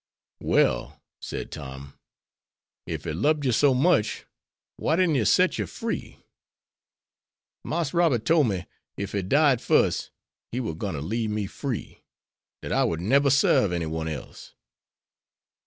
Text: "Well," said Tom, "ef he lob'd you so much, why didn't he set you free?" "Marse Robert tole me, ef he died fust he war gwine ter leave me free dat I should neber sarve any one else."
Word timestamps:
"Well," 0.39 0.99
said 1.19 1.51
Tom, 1.51 1.93
"ef 2.87 3.03
he 3.03 3.13
lob'd 3.13 3.45
you 3.45 3.51
so 3.51 3.75
much, 3.75 4.25
why 4.77 4.95
didn't 4.95 5.13
he 5.13 5.23
set 5.25 5.59
you 5.59 5.67
free?" 5.67 6.17
"Marse 7.63 7.93
Robert 7.93 8.25
tole 8.25 8.43
me, 8.45 8.65
ef 8.97 9.11
he 9.11 9.21
died 9.21 9.61
fust 9.61 10.09
he 10.51 10.59
war 10.59 10.73
gwine 10.73 10.93
ter 10.95 11.01
leave 11.01 11.29
me 11.29 11.45
free 11.45 12.01
dat 12.63 12.71
I 12.73 12.83
should 12.89 13.01
neber 13.01 13.29
sarve 13.29 13.71
any 13.71 13.85
one 13.85 14.07
else." 14.07 14.55